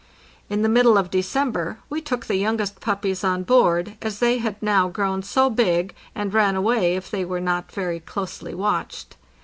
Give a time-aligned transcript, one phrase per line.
[0.49, 4.55] In the middle of December we took the youngest puppies on board, as they had
[4.59, 9.15] now grown so big, and ran away if they were not very closely watched.